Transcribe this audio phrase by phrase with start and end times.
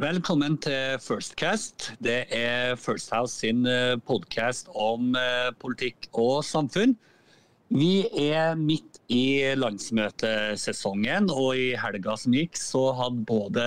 [0.00, 1.90] Velkommen til Firstcast.
[2.00, 6.94] Det er First House sin eh, podkast om eh, politikk og samfunn.
[7.68, 13.66] Vi er midt i landsmøtesesongen, og i helga som gikk, så hadde både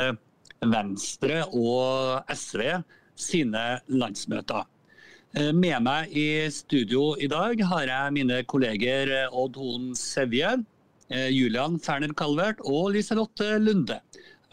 [0.74, 2.66] Venstre og SV
[3.14, 3.64] sine
[3.94, 4.66] landsmøter.
[5.38, 10.58] Eh, med meg i studio i dag har jeg mine kolleger Odd Holen Sevje,
[11.14, 14.00] Julian Ferner Calvert og Liselotte Lunde.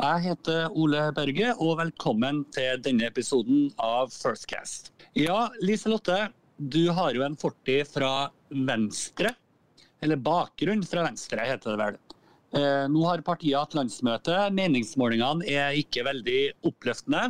[0.01, 4.95] Jeg heter Ole Berge, og velkommen til denne episoden av Firstcast.
[5.19, 9.35] Ja, Liselotte, du har jo en fortid fra Venstre.
[10.01, 12.01] Eller bakgrunn fra Venstre, heter det vel.
[12.57, 14.39] Eh, nå har partiet hatt landsmøte.
[14.57, 16.41] Meningsmålingene er ikke veldig
[16.73, 17.27] oppløftende.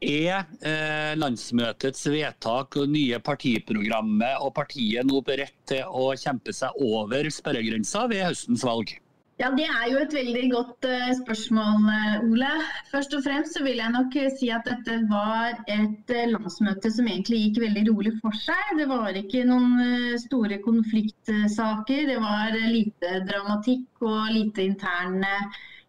[0.00, 6.80] Er eh, landsmøtets vedtak og nye partiprogrammet og partiet nå beredt til å kjempe seg
[6.80, 8.96] over sperregrensa ved høstens valg?
[9.42, 12.50] Ja, Det er jo et veldig godt uh, spørsmål, uh, Ole.
[12.92, 17.08] Først og fremst så vil jeg nok uh, si at dette var et landsmøte som
[17.10, 18.70] egentlig gikk veldig rolig for seg.
[18.78, 22.06] Det var ikke noen store konfliktsaker.
[22.12, 25.18] Det var lite dramatikk og lite intern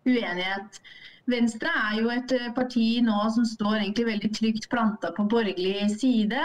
[0.10, 0.82] uenighet.
[1.30, 6.42] Venstre er jo et parti nå som står egentlig veldig trygt planta på borgerlig side.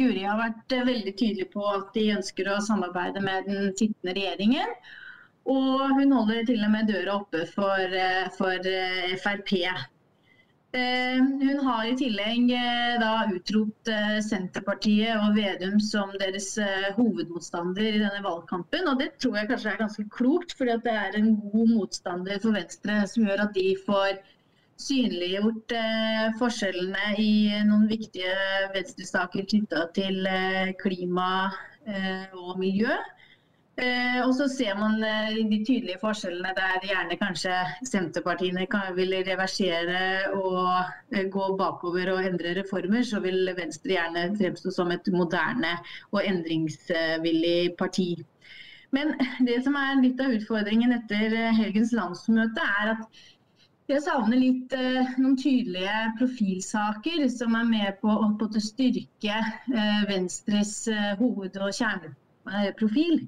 [0.00, 4.76] Guri har vært veldig tydelig på at de ønsker å samarbeide med den sittende regjeringen.
[5.44, 9.52] Og hun holder til og med døra oppe for, eh, for eh, Frp.
[10.74, 12.48] Eh, hun har i tillegg
[12.98, 13.90] da utropt
[14.26, 16.48] Senterpartiet og Vedum som deres
[16.96, 18.88] hovedmotstander i denne valgkampen.
[18.88, 22.56] Og det tror jeg kanskje er ganske klokt, fordi det er en god motstander for
[22.56, 24.16] Venstre som gjør at de får
[24.80, 25.76] synliggjort
[26.40, 27.34] forskjellene i
[27.68, 28.32] noen viktige
[28.74, 30.26] venstresaker knytta til
[30.80, 31.52] klima
[32.32, 32.96] og miljø.
[33.74, 37.54] Eh, og så ser man eh, de tydelige forskjellene der gjerne kanskje
[37.90, 44.70] Senterpartiene vil reversere og eh, gå bakover og endre reformer, så vil Venstre gjerne fremstå
[44.76, 45.72] som et moderne
[46.12, 48.12] og endringsvillig parti.
[48.94, 53.24] Men det som er litt av utfordringen etter eh, helgens landsmøte, er at
[53.90, 60.76] jeg savner litt eh, noen tydelige profilsaker som er med på å styrke eh, Venstres
[61.18, 63.18] hoved- og kjerneprofil.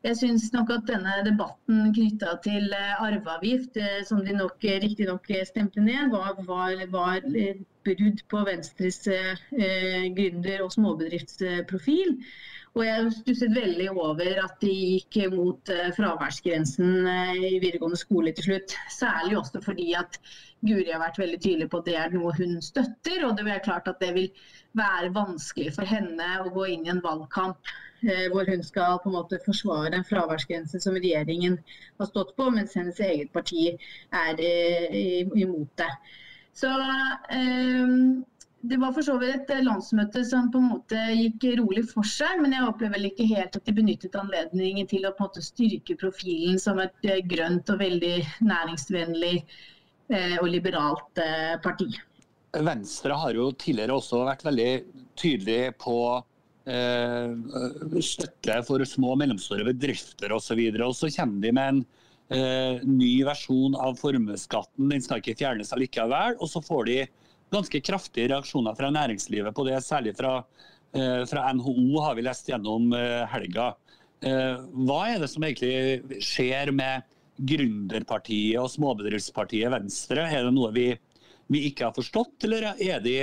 [0.00, 4.78] Jeg syns nok at denne debatten knytta til eh, arveavgift, eh, som de nok eh,
[4.80, 7.26] riktignok stemte ned, var, var, var
[7.84, 12.16] brudd på Venstres eh, gründer- og småbedriftsprofil.
[12.78, 18.30] Og jeg stusset veldig over at de gikk mot eh, fraværsgrensen eh, i videregående skole
[18.36, 18.76] til slutt.
[18.94, 20.20] Særlig også fordi at
[20.62, 23.26] Guri har vært veldig tydelig på at det er noe hun støtter.
[23.26, 24.30] Og det er klart at det vil
[24.78, 29.10] være vanskelig for henne å gå inn i en valgkamp Eh, hvor hun skal på
[29.10, 31.58] en måte forsvare en fraværsgrense som regjeringen
[31.98, 33.66] har stått på, mens hennes eget parti
[34.16, 34.40] er
[35.36, 35.90] imot det.
[36.56, 36.70] Så
[37.36, 37.92] eh,
[38.60, 42.42] det var for så vidt et landsmøte som på en måte gikk rolig for seg,
[42.42, 45.44] men jeg opplever vel ikke helt at de benyttet anledningen til å på en måte
[45.44, 49.36] styrke profilen som et grønt og veldig næringsvennlig
[50.10, 51.20] og liberalt
[51.62, 51.86] parti.
[52.50, 54.70] Venstre har jo tidligere også vært veldig
[55.22, 55.96] tydelig på
[56.70, 60.60] Eh, støtte for små og mellomstore bedrifter osv.
[60.84, 61.80] Og, så kommer de med en
[62.36, 64.90] eh, ny versjon av formuesskatten.
[64.92, 66.36] Den skal ikke fjernes allikevel.
[66.38, 66.98] Og så får de
[67.50, 70.44] ganske kraftige reaksjoner fra næringslivet på det, særlig fra,
[70.94, 73.74] eh, fra NHO, har vi lest gjennom eh, helga.
[74.22, 77.08] Eh, hva er det som egentlig skjer med
[77.40, 80.28] gründerpartiet og småbedriftspartiet Venstre?
[80.28, 80.90] Er det noe vi,
[81.48, 83.20] vi ikke har forstått, eller er de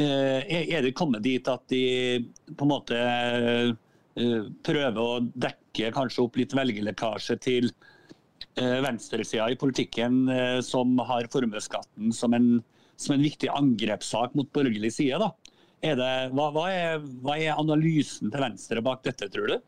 [0.00, 2.22] er det kommet dit at de
[2.54, 2.98] på en måte
[4.62, 7.66] prøver å dekke kanskje opp litt velgerlekkasje til
[8.54, 10.30] venstresida i politikken,
[10.62, 12.38] som har formuesskatten som,
[13.00, 15.20] som, en viktig angrepssak mot borgerlig side?
[15.22, 15.32] da?
[15.80, 19.60] Er det, hva, hva, er, hva er analysen til Venstre bak dette, tror du?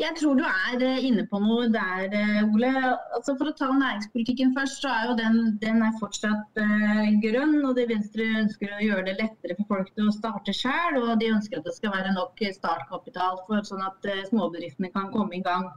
[0.00, 2.70] Jeg tror du er eh, inne på noe der, eh, Ole.
[3.14, 7.60] Altså for å ta næringspolitikken først, så er jo den, den er fortsatt uh, grønn.
[7.60, 10.98] og det Venstre ønsker å gjøre det lettere for folk til å starte sjøl.
[11.04, 15.38] Og de ønsker at det skal være nok startkapital for sånn at småbedriftene kan komme
[15.38, 15.70] i gang.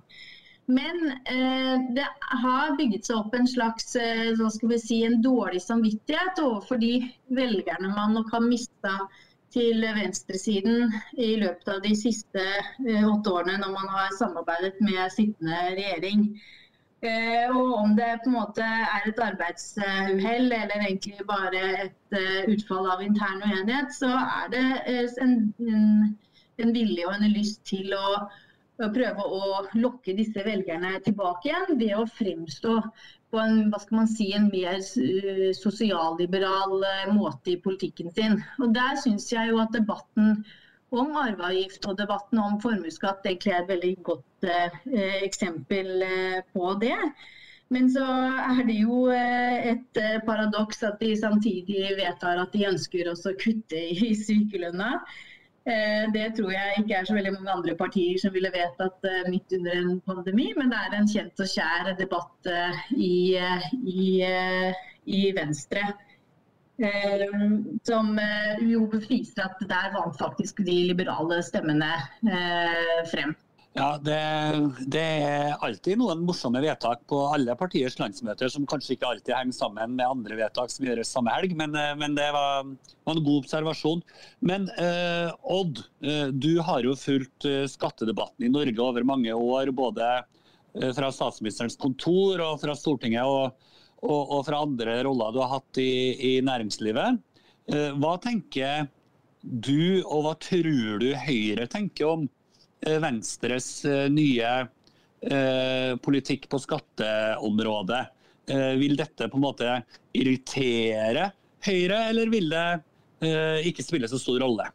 [0.66, 2.08] Men eh, det
[2.42, 6.96] har bygget seg opp en slags eh, skal vi si, en dårlig samvittighet overfor de
[7.38, 8.96] velgerne man nok har mista
[9.54, 10.90] til venstresiden
[11.22, 16.26] i løpet av de siste eh, åtte årene når man har samarbeidet med sittende regjering.
[17.06, 22.42] Eh, og om det på en måte er et arbeidsuhell eller egentlig bare et eh,
[22.56, 24.66] utfall av intern uenighet, så er det
[25.22, 26.18] en, en,
[26.64, 28.26] en vilje og en lyst til å
[28.78, 32.76] prøve å lokke disse velgerne tilbake igjen ved å fremstå
[33.32, 38.38] på en, hva skal man si, en mer uh, sosialliberal uh, måte i politikken sin.
[38.62, 40.44] Og Der syns jeg jo at debatten
[40.96, 44.76] om arveavgift og debatten om formuesskatt egentlig er et veldig godt eh,
[45.26, 46.06] eksempel
[46.54, 46.96] på det.
[47.74, 53.16] Men så er det jo et paradoks at de samtidig vedtar at de ønsker å
[53.42, 54.94] kutte i sykelønna.
[55.66, 59.30] Eh, det tror jeg ikke er så veldig mange andre partier som ville vedtatt eh,
[59.34, 63.16] midt under en pandemi, men det er en kjent og kjær debatt eh, i,
[63.90, 64.10] i,
[65.10, 65.88] i Venstre.
[67.88, 68.18] Som
[68.68, 71.88] jo viser at der vant faktisk de liberale stemmene
[73.08, 73.32] frem.
[73.76, 74.18] Ja, det,
[74.88, 79.58] det, er alltid noen morsomme vedtak på alle partiers landsmøter som kanskje ikke alltid henger
[79.58, 82.70] sammen med andre vedtak som gjøres samme helg, men, eh, men det var,
[83.04, 84.04] var, en god observasjon.
[84.48, 85.28] Men eh,
[85.58, 89.74] Odd, eh, du har jo fulgt eh, skattedebatten i Norge over mange år.
[89.76, 90.08] Både
[90.96, 93.54] fra statsministerens kontor og fra Stortinget og,
[94.04, 97.22] og, og fra andre roller du har hatt i, i næringslivet.
[97.96, 98.90] Hva tenker
[99.40, 102.28] du, og hva tror du Høyre tenker om
[102.86, 104.52] Venstres eh, nye
[105.22, 108.04] eh, politikk på skatteområdet.
[108.46, 109.72] Vil dette på en måte
[110.14, 111.32] irritere
[111.66, 113.32] Høyre, eller vil det
[113.66, 114.68] ikke spille så stor rolle?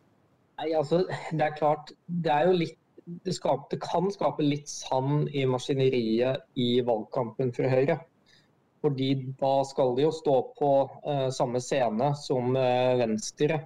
[0.59, 2.75] Nei, altså, Det er klart, det, er litt,
[3.23, 8.01] det, skaper, det kan skape litt sand i maskineriet i valgkampen for Høyre.
[8.83, 10.73] Fordi da skal de jo stå på
[11.07, 13.63] uh, samme scene som uh, Venstre,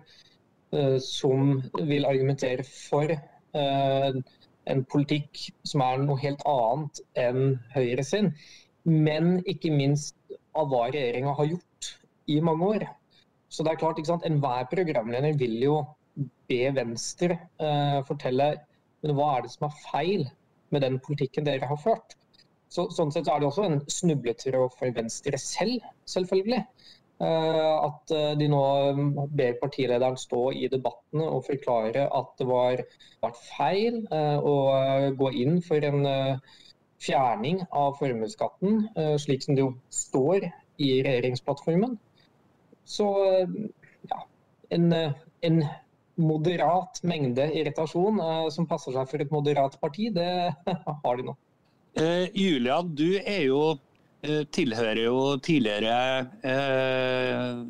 [0.77, 8.05] uh, som vil argumentere for Eh, en politikk som er noe helt annet enn Høyre
[8.07, 8.33] sin.
[8.85, 10.17] Men ikke minst
[10.55, 11.91] av hva regjeringa har gjort
[12.31, 12.87] i mange år.
[13.49, 15.77] Så det er klart, ikke sant, Enhver programleder vil jo
[16.49, 18.55] be Venstre eh, fortelle
[19.05, 20.23] men hva er det som er feil
[20.73, 22.17] med den politikken dere har ført.
[22.73, 26.63] Så, sånn sett er det også en snubletråd for Venstre selv, selvfølgelig.
[27.25, 28.63] Eh, at eh, de nå
[29.39, 32.83] ber partilederen stå i debattene og forklare at det var,
[33.25, 34.57] var feil eh, å
[35.19, 36.09] gå inn for en
[37.05, 38.87] fjerning av formuesskatten,
[39.21, 40.47] slik som det jo står
[40.81, 41.99] i regjeringsplattformen.
[42.89, 43.09] Så
[44.09, 44.21] ja,
[44.73, 44.87] en,
[45.45, 45.59] en
[46.17, 48.23] moderat mengde irritasjon
[48.55, 50.31] som passer seg for et moderat parti, det
[51.05, 51.37] har de nå.
[52.01, 53.94] Eh, Julian, du er jo Eh,
[54.25, 55.97] tilhører jo tidligere
[56.47, 57.61] eh,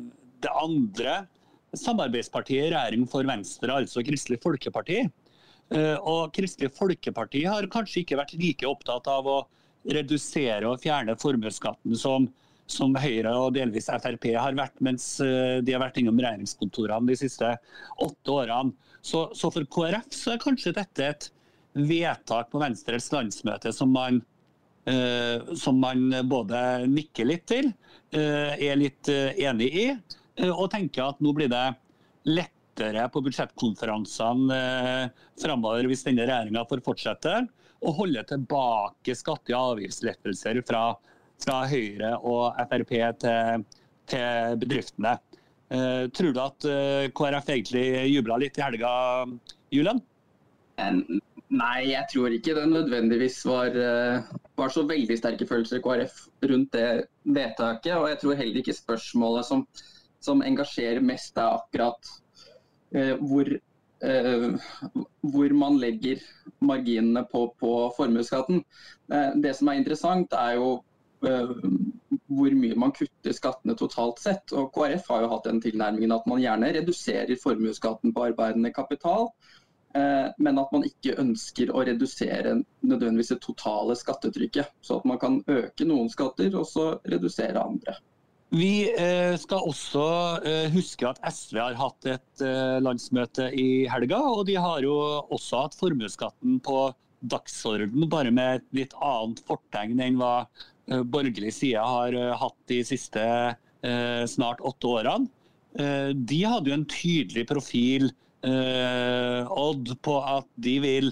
[0.43, 1.17] det andre
[1.75, 5.01] samarbeidspartiet i regjering for Venstre, altså Kristelig Folkeparti.
[5.75, 9.37] Eh, og Kristelig Folkeparti har kanskje ikke vært like opptatt av å
[9.91, 12.29] redusere og fjerne formuesskatten som,
[12.71, 17.51] som, Høyre og delvis Frp har vært, mens de har vært innom regjeringskontorene de siste
[18.01, 18.73] åtte årene.
[19.05, 21.27] Så, så for KrF så er kanskje dette et
[21.75, 24.34] vedtak på Venstres landsmøte som man Eh,
[24.85, 27.71] som man både nikker litt til,
[28.13, 29.87] eh, er litt eh, enig i,
[30.51, 31.63] og tenker at nå blir det
[32.27, 34.57] lettere på budsjettkonferansene
[35.39, 37.37] framover hvis denne regjeringa får fortsette,
[37.85, 40.89] å holde tilbake skatte- og avgiftslettelser fra,
[41.39, 42.91] fra Høyre og Frp
[43.21, 43.63] til,
[44.11, 45.15] til bedriftene.
[46.11, 46.67] tror du at
[47.15, 48.91] KrF egentlig jubla litt i helga,
[49.71, 50.03] Julian?
[51.53, 54.23] Nei, jeg tror ikke det nødvendigvis var, eh,
[54.57, 56.15] var, så veldig sterke følelser i KrF
[56.49, 57.93] rundt det vedtaket.
[57.97, 59.67] Og jeg tror heller ikke spørsmålet som,
[60.19, 62.09] som engasjerer mest er akkurat
[62.95, 63.51] eh, hvor,
[64.01, 64.47] eh,
[65.21, 66.23] hvor, man legger
[66.61, 68.63] marginene på, på formuesskatten.
[69.13, 70.71] Eh, det som er interessant, er jo
[71.29, 71.53] eh,
[72.25, 74.49] hvor mye man kutter skattene totalt sett.
[74.57, 79.29] Og KrF har jo hatt den tilnærmingen at man gjerne reduserer formuesskatten på arbeidende kapital.
[79.95, 84.73] Eh, men at man ikke ønsker å redusere nødvendigvis det totale skattetrykket.
[84.83, 87.95] Så at man kan øke noen skatter og så redusere andre.
[88.55, 90.03] Vi eh, skal også
[90.45, 92.43] eh, huske at SV har hatt et
[92.83, 94.19] landsmøte i helga.
[94.35, 96.89] Og de har jo også hatt formuesskatten på
[97.25, 100.45] dagsorden, bare med et litt annet fortegn enn hva
[101.09, 103.23] borgerlig side har hatt de siste
[104.29, 105.25] snart åtte årene.
[106.13, 108.11] De hadde jo en tydelig profil
[108.45, 111.11] eh, Odd på at de vil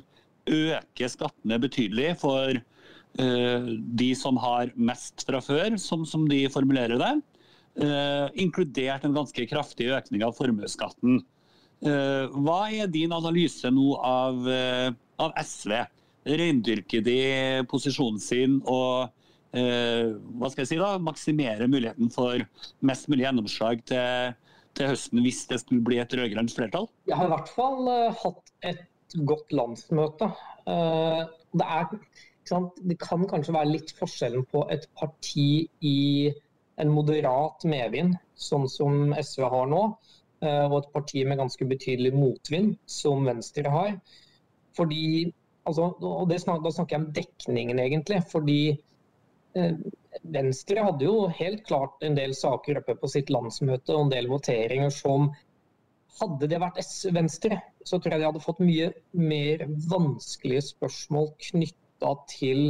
[0.50, 3.68] øke skattene betydelig for eh,
[4.00, 7.14] de som har mest fra før, som, som de formulerer det.
[7.84, 11.24] Eh, inkludert en ganske kraftig økning av formuesskatten.
[11.84, 15.76] Eh, hva er din analyse nå av, eh, av SV?
[16.24, 17.18] Reindyrker de
[17.68, 19.10] posisjonen sin og
[19.52, 22.40] eh, hva skal jeg si da, maksimere muligheten for
[22.88, 24.38] mest mulig gjennomslag til
[24.78, 26.88] til høsten hvis det skulle bli et rød-grønt flertall?
[27.10, 30.32] Jeg har i hvert fall uh, hatt et godt landsmøte.
[30.66, 31.94] Uh, det, er,
[32.82, 36.00] det kan kanskje være litt forskjellen på et parti i
[36.82, 39.84] en moderat medvind, sånn som SV har nå,
[40.44, 43.94] eh, og et parti med ganske betydelig motvind, som Venstre har.
[44.78, 45.32] Fordi,
[45.70, 48.24] altså, og snak, Da snakker jeg om dekningen, egentlig.
[48.32, 48.78] fordi eh,
[50.34, 54.30] Venstre hadde jo helt klart en del saker oppe på sitt landsmøte og en del
[54.32, 55.30] voteringer som
[56.22, 56.80] hadde det vært
[57.14, 62.68] Venstre, så tror jeg de hadde fått mye mer vanskelige spørsmål knytta til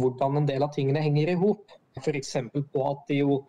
[0.00, 1.70] hvordan en del av tingene henger i hop.
[1.98, 2.36] F.eks.
[2.72, 3.40] på at de jo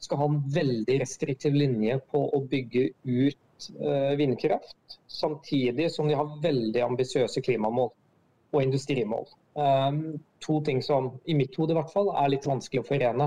[0.00, 6.16] skal ha en veldig restriktiv linje på å bygge ut uh, vindkraft, samtidig som de
[6.16, 9.26] har veldig ambisiøse klimamål og industrimål.
[9.58, 13.26] Um, to ting som i mitt hode i hvert fall er litt vanskelig å forene.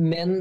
[0.00, 0.40] Men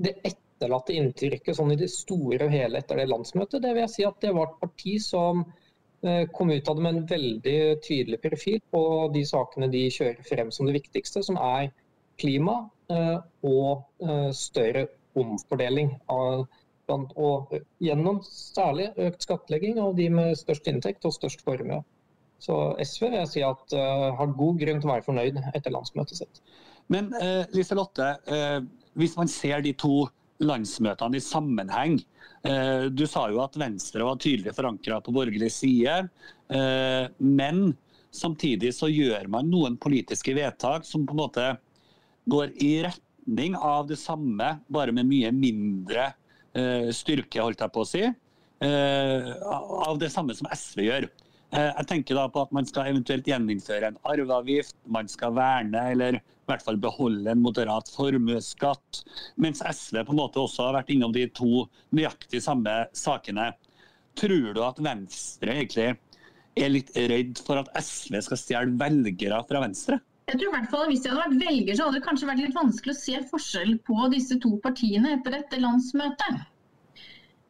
[0.00, 3.94] det etterlatte inntrykket sånn i det store og hele etter det landsmøtet, det vil jeg
[3.94, 7.58] si at det var et parti som uh, kom ut av det med en veldig
[7.84, 11.70] tydelig profil på de sakene de kjører frem som det viktigste, som er
[12.20, 12.58] klima
[12.92, 14.86] eh, og eh, større
[15.18, 15.94] omfordeling.
[16.12, 16.44] Av,
[17.16, 21.80] og gjennom særlig økt skattlegging av de med størst inntekt og størst formue.
[22.44, 25.72] Så SV vil jeg si at uh, har god grunn til å være fornøyd etter
[25.72, 26.42] landsmøtet sitt.
[26.92, 28.58] Men uh, Liselotte, uh,
[28.98, 30.04] hvis man ser de to
[30.44, 32.00] landsmøtene i sammenheng.
[32.92, 35.94] Du sa jo at Venstre var tydelig forankra på borgerlig side.
[37.22, 37.60] men
[38.12, 41.46] samtidig så gjør man noen politiske vedtak som på en måte
[42.28, 46.10] går i retning av det samme, bare med mye mindre
[46.92, 48.04] styrke, holdt jeg på å si.
[48.60, 51.08] Av det samme som SV gjør.
[51.54, 55.84] Uh, jeg tenker da på at Man skal eventuelt gjeninnføre en arveavgift, man skal verne
[55.92, 59.04] eller i hvert fall beholde en moderat formuesskatt.
[59.40, 63.52] Mens SV på en måte også har vært innom de to nøyaktig samme sakene.
[64.18, 65.94] Tror du at Venstre egentlig
[66.54, 69.98] er litt redd for at SV skal stjele velgere fra Venstre?
[70.28, 72.42] Jeg tror i hvert fall Hvis jeg hadde vært velger, så hadde det kanskje vært
[72.44, 76.44] litt vanskelig å se forskjell på disse to partiene etter dette landsmøtet.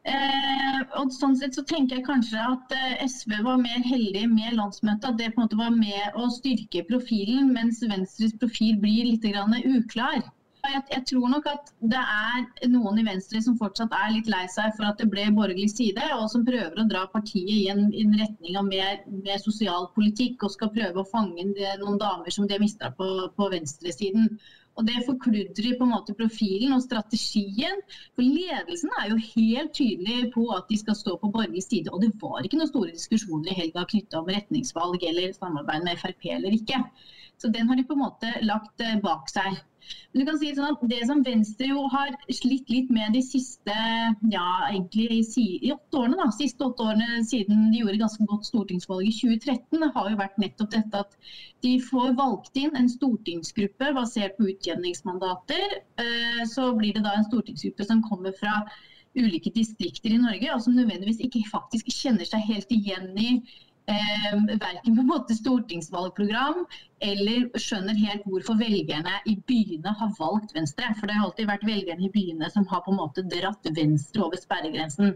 [0.05, 4.53] Eh, og sånn sett så tenker jeg kanskje at eh, SV var mer heldig med
[4.59, 5.07] landsmøtet.
[5.09, 9.25] At det på en måte var med å styrke profilen, mens Venstres profil blir litt
[9.25, 10.21] uklar.
[10.65, 14.43] Jeg, jeg, tror nok at det er noen i Venstre som fortsatt er litt lei
[14.49, 17.87] seg for at det ble borgerlig side, og som prøver å dra partiet i en,
[17.93, 21.45] i en retning av mer, mer, sosial politikk og skal prøve å fange
[21.81, 24.31] noen damer som de har mista på, på venstresiden.
[24.75, 27.81] Og Det forkludrer på en måte profilen og strategien.
[28.15, 31.93] For Ledelsen er jo helt tydelig på at de skal stå på borgerlig side.
[31.95, 36.01] Og det var ikke noen store diskusjoner i helga knytta om retningsvalg eller samarbeid med
[36.01, 36.81] Frp eller ikke.
[37.41, 39.57] Så den har de på en måte lagt eh, bak seg.
[40.11, 43.21] Men du kan si sånn at Det som Venstre jo har slitt litt med de
[43.25, 43.75] siste
[44.31, 49.09] ja, egentlig i åtte årene, da, siste åtte årene siden de gjorde ganske godt stortingsvalg
[49.09, 51.19] i 2013, har jo vært nettopp dette at
[51.65, 55.79] de får valgt inn en stortingsgruppe basert på utjevningsmandater.
[56.01, 58.61] Eh, så blir det da en stortingsgruppe som kommer fra
[59.15, 63.29] ulike distrikter i Norge, og som nødvendigvis ikke faktisk kjenner seg helt igjen i
[63.91, 66.63] eh, verken på en måte stortingsvalgprogram
[67.05, 70.93] eller skjønner helt hvorfor velgerne i byene har valgt Venstre.
[70.99, 74.25] For det har alltid vært velgerne i byene som har på en måte dratt Venstre
[74.25, 75.15] over sperregrensen.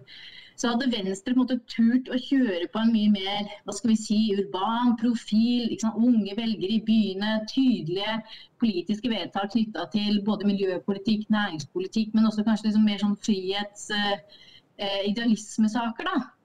[0.60, 3.94] Så hadde Venstre på en måte turt å kjøre på en mye mer hva skal
[3.94, 8.18] vi si, urban profil, unge velgere i byene, tydelige
[8.60, 15.00] politiske vedtak knytta til både miljøpolitikk, næringspolitikk, men også kanskje liksom mer sånn frihets- eh,
[15.08, 16.04] idealismesaker.
[16.12, 16.38] da, Eh,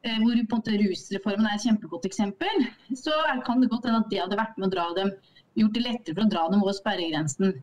[0.00, 2.62] hvor på en måte rusreformen er et kjempegodt eksempel,
[2.96, 3.12] så
[3.44, 5.12] kan det godt hende at det hadde vært med å dra dem
[5.58, 7.54] gjort det lettere for å dra dem over sperregrensen.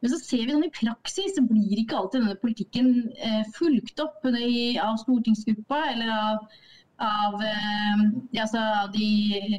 [0.00, 4.02] Men så ser vi sånn i praksis så blir ikke alltid denne politikken eh, fulgt
[4.02, 6.58] opp av stortingsgruppa eller av,
[7.06, 8.04] av, eh,
[8.42, 9.08] altså av, de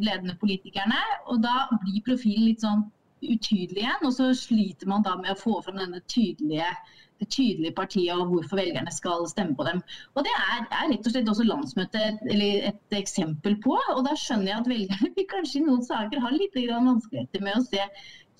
[0.01, 0.99] ledende politikerne.
[1.31, 2.85] Og da blir profilen litt sånn
[3.21, 6.69] utydelig igjen, og så sliter man da med å få fram denne tydelige
[7.17, 9.81] det tydelige partiet og hvorfor velgerne skal stemme på dem.
[10.13, 13.73] Og Det er, er rett og slett også landsmøtet et, et eksempel på.
[13.95, 17.65] og Da skjønner jeg at velgerne kanskje i noen saker har litt vanskeligheter med å
[17.65, 17.89] se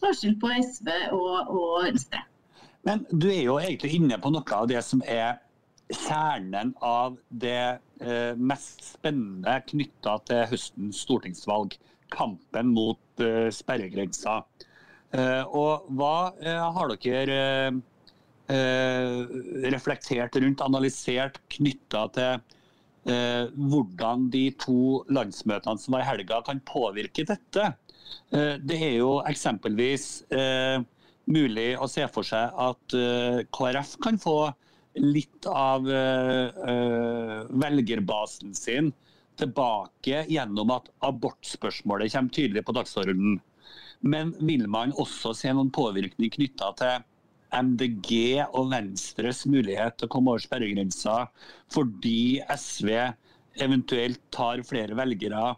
[0.04, 2.22] forskjell på SV og, og Venstre.
[2.88, 5.42] Men du er jo egentlig inne på noe av det som er
[5.88, 11.76] kjernen av det eh, mest spennende knytta til høstens stortingsvalg.
[12.14, 14.42] Kampen mot eh, sperregrensa.
[15.16, 17.40] Eh, og hva eh, har dere
[18.52, 19.22] eh,
[19.72, 22.54] reflektert rundt, analysert, knytta til
[23.08, 27.70] hvordan de to landsmøtene som var i helga, kan påvirke dette.
[28.28, 30.26] Det er jo eksempelvis
[31.32, 32.98] mulig å se for seg at
[33.56, 34.52] KrF kan få
[35.00, 35.88] litt av
[37.64, 38.92] velgerbasen sin
[39.40, 43.40] tilbake gjennom at abortspørsmålet kommer tydelig på dagsordenen.
[44.02, 47.06] Men vil man også se noen påvirkning knytta til
[47.58, 51.24] MDG og Venstres mulighet til å komme over sperregrensa
[51.74, 52.92] fordi SV
[53.64, 55.56] eventuelt tar flere velgere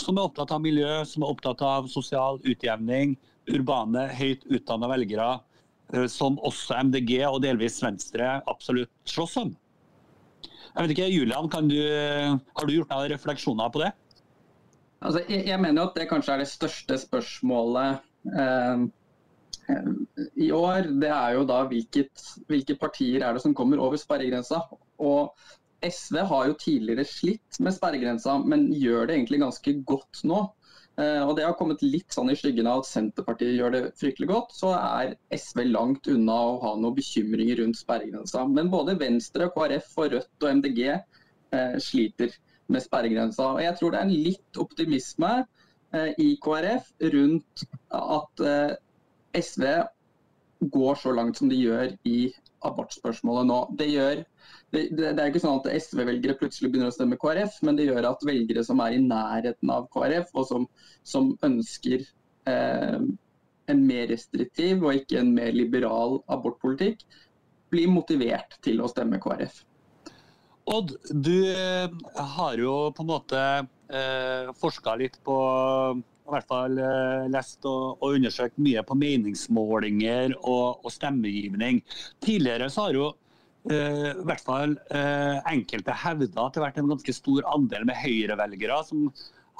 [0.00, 3.16] som er opptatt av miljø, som er opptatt av sosial utjevning,
[3.50, 5.30] urbane, høyt utdanna velgere,
[5.92, 9.52] eh, som også MDG og delvis Venstre absolutt slåss om.
[10.70, 11.80] Jeg vet ikke, Julian, du,
[12.54, 13.90] Har du gjort noen refleksjoner på det?
[15.00, 18.02] Altså, jeg, jeg, mener at det kanskje er det største spørsmålet
[18.36, 18.82] eh,
[20.36, 20.90] i år.
[21.00, 24.60] Det er jo da hvilket, hvilke partier er det som kommer over sperregrensa.
[25.00, 25.32] Og
[25.80, 30.42] SV har jo tidligere slitt med sperregrensa, men gjør det egentlig ganske godt nå.
[31.00, 34.28] Eh, og Det har kommet litt sånn i skyggen av at Senterpartiet gjør det fryktelig
[34.34, 34.52] godt.
[34.56, 38.44] Så er SV langt unna å ha noen bekymringer rundt sperregrensa.
[38.52, 42.36] Men både Venstre, KrF, og Rødt og MDG eh, sliter
[42.70, 43.54] med sperregrensa.
[43.54, 47.64] Og Jeg tror det er en litt optimisme eh, i KrF rundt
[48.00, 48.76] at eh,
[49.40, 49.66] SV
[50.74, 52.18] går så langt som de gjør i
[52.68, 53.60] abortspørsmålet nå.
[53.78, 54.20] Det gjør
[54.70, 58.10] det, det, er ikke sånn at SV-velgere plutselig begynner å stemme KrF, men det gjør
[58.10, 60.68] at velgere som er i nærheten av KrF, og som,
[61.06, 62.04] som ønsker
[62.50, 63.00] eh,
[63.70, 67.02] en mer restriktiv og ikke en mer liberal abortpolitikk,
[67.70, 69.62] blir motivert til å stemme KrF.
[70.64, 71.90] Odd, du eh,
[72.36, 73.40] har jo på en måte
[73.88, 75.36] eh, forska litt på
[76.30, 81.82] i hvert fall eh, lest og, og, undersøkt mye på meningsmålinger og, og stemmegivning.
[82.22, 83.08] Tidligere så har jo
[83.72, 87.88] eh, i hvert fall eh, enkelte hevda at det har vært en ganske stor andel
[87.88, 89.08] med høyrevelgere som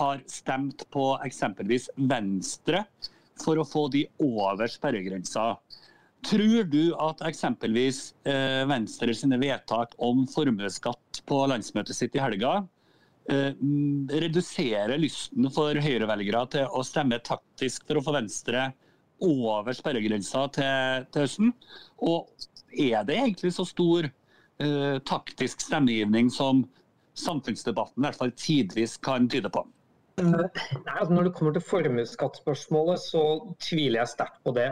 [0.01, 2.85] har stemt på eksempelvis Venstre
[3.41, 5.55] for å få de over sperregrensa.
[6.27, 12.61] Tror du at eksempelvis uh, Venstre sine vedtak om formuesskatt på landsmøtet sitt i helga
[13.31, 18.71] reduserer lysten for høyrevelgere til å stemme taktisk for å få Venstre
[19.23, 21.53] over sperregrensa til, til høsten?
[22.03, 22.31] Og
[22.73, 26.65] er det egentlig så stor uh, taktisk stemmegivning som
[27.21, 29.65] samfunnsdebatten i hvert fall tidvis kan tyde på?
[30.21, 33.25] Nei, altså når det kommer til formuesskattspørsmålet, så
[33.63, 34.69] tviler jeg sterkt på det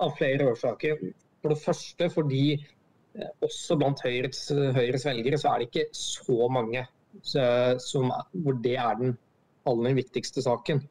[0.00, 1.02] av flere årsaker.
[1.40, 6.48] For det første fordi eh, også blant Høyres, Høyres velgere så er det ikke så
[6.52, 6.86] mange
[7.22, 9.16] som, hvor det er den
[9.68, 10.82] aller viktigste saken.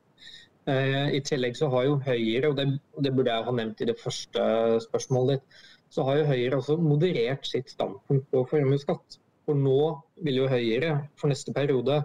[0.70, 2.68] Eh, I tillegg så har jo Høyre, og det,
[3.04, 4.44] det burde jeg ha nevnt i det første
[4.86, 9.20] spørsmålet ditt, så har jo Høyre også moderert sitt standpunkt på formuesskatt.
[9.50, 9.80] For nå
[10.22, 12.04] vil jo Høyre for neste periode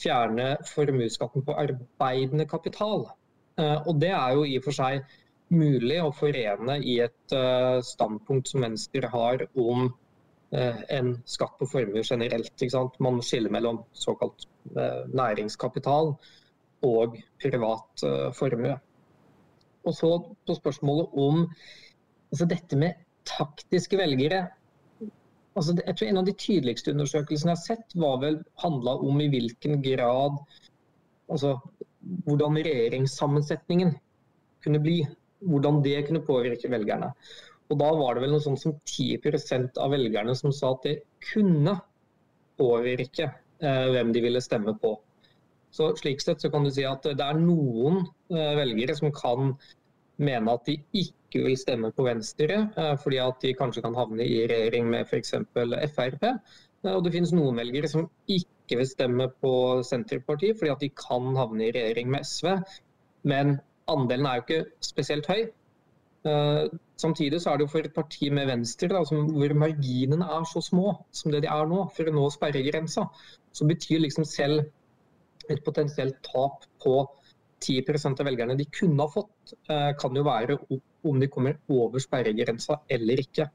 [0.00, 3.04] fjerne formuesskatten på arbeidende kapital.
[3.54, 5.04] Eh, og det er jo i og for seg
[5.54, 9.86] mulig å forene i et eh, standpunkt som Venstre har om
[10.50, 12.66] eh, en skatt på formue generelt.
[12.98, 16.16] Man skiller mellom såkalt næringskapital
[16.90, 18.02] og privat
[18.34, 18.74] formue.
[19.86, 21.44] Og så på spørsmålet om
[22.32, 22.98] altså dette med
[23.30, 24.48] taktiske velgere
[25.58, 29.20] altså jeg tror En av de tydeligste undersøkelsene jeg har sett, var vel handla om
[29.20, 30.40] i hvilken grad
[31.30, 31.56] altså
[32.00, 33.90] Hvordan regjeringssammensetningen
[34.64, 35.02] kunne bli.
[35.44, 37.10] Hvordan det kunne påvirke velgerne.
[37.70, 40.94] Og Da var det vel noe sånt som 10% av velgerne som sa at det
[41.28, 41.76] kunne
[42.60, 44.94] påvirke eh, hvem de ville stemme på.
[45.70, 48.00] Så Slik sett så kan du si at det er noen
[48.32, 49.54] eh, velgere som kan
[50.20, 54.26] mene at de ikke vil stemme på Venstre, eh, fordi at de kanskje kan havne
[54.26, 55.34] i regjering med f.eks.
[55.96, 56.26] Frp.
[56.30, 59.54] Eh, og det finnes noen velgere som ikke vil stemme på
[59.86, 62.52] Senterpartiet, fordi at de kan havne i regjering med SV.
[63.30, 63.58] Men
[63.90, 65.48] andelen er jo ikke spesielt høy.
[66.20, 66.68] Uh,
[67.00, 70.60] samtidig så er det jo for et parti med Venstre, da, hvor marginene er så
[70.60, 73.06] små som det de er nå, for å nå sperregrensa,
[73.56, 74.66] så betyr liksom selv
[75.48, 76.98] et potensielt tap på
[77.60, 80.56] 10% av velgerne de kunne ha fått, eh, kan jo være
[81.04, 83.50] om de kommer over sperregrensa eller ikke.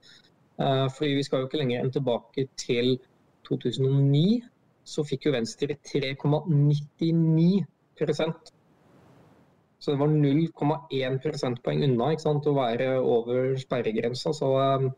[0.56, 3.00] For fordi Vi skal jo ikke lenger enn tilbake til
[3.44, 4.42] 2009.
[4.86, 8.52] Så fikk jo Venstre 3,99%
[9.80, 14.34] Så det var 0,1 prosentpoeng unna sant, å være over sperregrensa.
[14.34, 14.90] Så eh,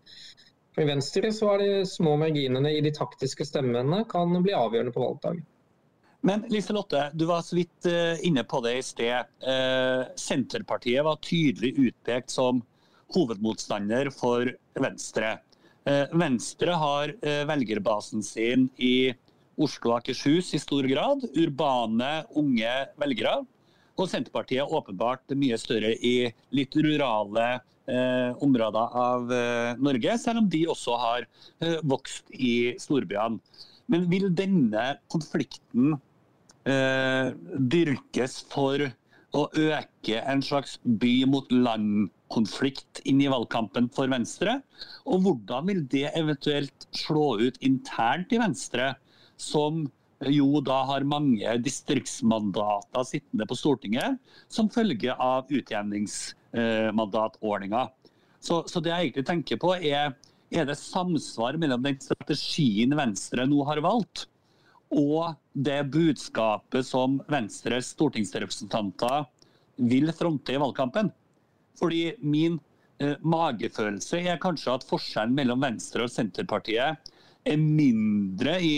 [0.75, 5.03] for Venstre så er de små marginene i de taktiske stemmene kan bli avgjørende på
[5.03, 5.45] valgdagen.
[6.21, 9.29] Men Lise Lotte, du var så vidt eh, inne på det i sted.
[9.47, 12.63] Eh, Senterpartiet var tydelig utpekt som
[13.15, 15.37] hovedmotstander for Venstre.
[15.87, 19.13] Eh, Venstre har velgerbasen sin i
[19.57, 21.23] Oslo og Akershus i stor grad.
[21.37, 23.39] Urbane, unge velgere.
[23.97, 27.47] Og Senterpartiet er åpenbart mye større i litt rurale
[27.89, 33.41] eh, områder av eh, Norge, selv om de også har eh, vokst i storbyene.
[33.87, 35.95] Men vil denne konflikten
[36.67, 37.33] eh,
[37.73, 38.85] dyrkes for
[39.37, 44.59] å øke en slags by mot land-konflikt inn i valgkampen for Venstre?
[45.07, 48.93] Og hvordan vil det eventuelt slå ut internt i Venstre,
[49.37, 49.85] som
[50.25, 54.17] jo da har mange distriktsmandater sittende på Stortinget
[54.49, 57.89] som følge av utjevningsmandatordninga.
[58.41, 60.13] Så, så, det jeg egentlig tenker på er,
[60.49, 64.27] er det samsvar mellom den strategien Venstre nå har valgt,
[64.93, 69.25] og det budskapet som Venstres stortingsrepresentanter
[69.77, 71.11] vil fronte i valgkampen.
[71.77, 72.57] Fordi min
[73.01, 77.11] eh, magefølelse er kanskje at forskjellen mellom Venstre og Senterpartiet
[77.47, 78.75] er mindre i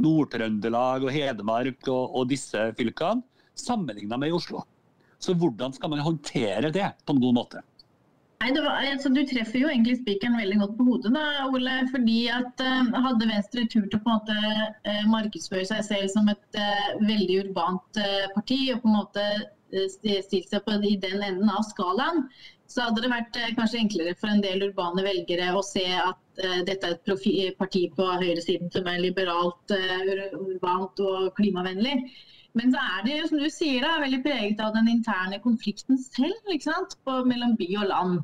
[0.00, 3.24] Nord-Trøndelag og Hedmark og, og, disse fylkene,
[3.58, 4.64] sammenligna med i Oslo.
[5.20, 7.62] Så hvordan skal man håndtere det på en god måte?
[8.40, 11.74] Nei, var, altså, Du treffer jo egentlig spikeren veldig godt på hodet, da, Ole.
[11.92, 14.36] fordi at uh, Hadde Venstre turt å på en måte
[14.88, 18.00] uh, markedsføre seg selv som et uh, veldig urbant
[18.34, 19.26] parti, og på en måte
[20.24, 22.24] stilt seg på, i den enden av skalaen,
[22.70, 26.60] så hadde det vært kanskje enklere for en del urbane velgere å se at uh,
[26.66, 31.96] dette er et parti på høyresiden som er liberalt, uh, urbant og klimavennlig.
[32.58, 36.48] Men så er det som du sier, da, veldig preget av den interne konflikten selv
[37.06, 38.16] på, mellom by og land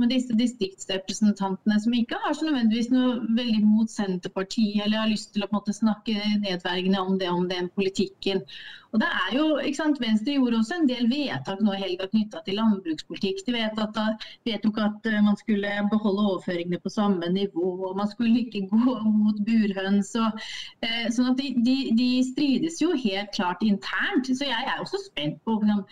[0.00, 5.34] med disse distriktsrepresentantene som ikke har så nødvendigvis noe veldig mot Senterpartiet eller har lyst
[5.34, 8.42] til å på en måte snakke nedverdigende om det, om den politikken.
[8.90, 12.08] Og det er jo, ikke sant, Venstre gjorde også en del vedtak nå i helga
[12.10, 13.44] knytta til landbrukspolitikk.
[13.46, 14.00] De vet at,
[14.48, 18.96] vedtok at eh, man skulle beholde overføringene på samme nivå, og man skulle ikke gå
[19.06, 20.10] mot burhøns.
[20.18, 20.42] Og,
[20.86, 24.26] eh, sånn at de, de, de, strides jo helt klart internt.
[24.26, 25.84] Så jeg er også spent på hvordan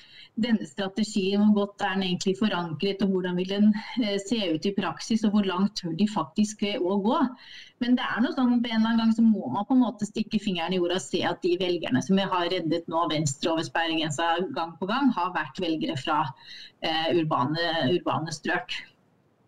[0.42, 3.70] denne strategien, hvor godt er den egentlig forankret, og hvordan vil den
[4.02, 7.22] eh, se ut i praksis, og hvor langt tør de faktisk eh, å gå.
[7.82, 9.84] Men det er noe sånn, på en eller annen gang så må man på en
[9.84, 13.04] måte stikke fingeren i jorda og se at de velgerne som vi har reddet nå
[13.12, 16.22] venstre over sperregrensa gang på gang, har vært velgere fra
[16.80, 18.76] eh, urbane, urbane, strøk.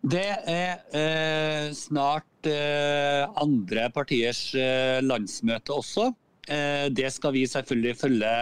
[0.01, 6.07] Det er eh, snart eh, andre partiers eh, landsmøte også.
[6.49, 8.33] Eh, det skal vi selvfølgelig følge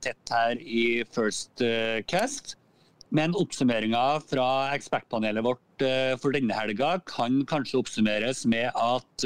[0.00, 2.56] tett her i First eh, Cast.
[3.12, 5.82] Men oppsummeringa fra ekspertpanelet vårt
[6.22, 9.24] for denne helga kan kanskje oppsummeres med at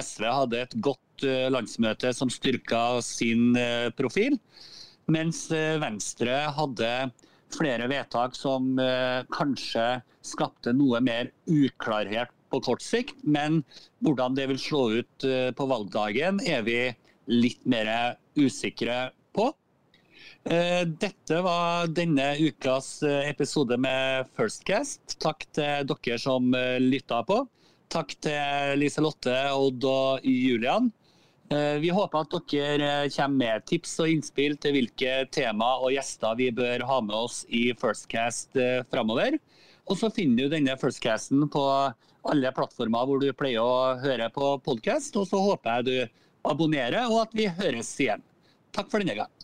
[0.00, 3.56] SV hadde et godt landsmøte som styrka sin
[3.98, 4.38] profil,
[5.10, 6.90] mens Venstre hadde
[7.50, 8.76] flere vedtak som
[9.34, 9.86] kanskje
[10.22, 13.18] skapte noe mer uklarhet på kort sikt.
[13.22, 13.62] Men
[14.04, 16.78] hvordan det vil slå ut på valgdagen, er vi
[17.30, 17.90] litt mer
[18.38, 19.50] usikre på.
[20.44, 25.18] Eh, dette var denne ukas eh, episode med Firstcast.
[25.20, 27.42] Takk til dere som eh, lytta på.
[27.92, 30.88] Takk til Lise-Lotte, Odd og Julian.
[31.50, 36.46] Vi håper at dere kommer med tips og innspill til hvilke tema og gjester vi
[36.54, 38.54] bør ha med oss i Firstcast
[38.92, 39.34] framover.
[39.90, 41.64] Og så finner du denne Firstcasten på
[42.30, 45.18] alle plattformer hvor du pleier å høre på podkast.
[45.18, 48.22] Og så håper jeg du abonnerer, og at vi høres igjen.
[48.76, 49.39] Takk for denne gang.